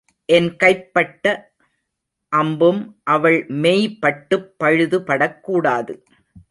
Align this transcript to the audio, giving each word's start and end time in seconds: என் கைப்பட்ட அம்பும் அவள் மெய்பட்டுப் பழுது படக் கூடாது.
என் 0.25 0.55
கைப்பட்ட 0.63 1.53
அம்பும் 2.29 2.99
அவள் 3.03 3.45
மெய்பட்டுப் 3.47 4.49
பழுது 4.57 4.99
படக் 4.99 5.39
கூடாது. 5.39 6.03